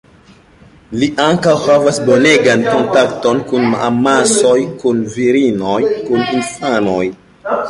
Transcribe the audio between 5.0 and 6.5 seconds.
virinoj, kun